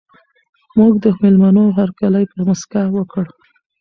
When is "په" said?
2.31-2.39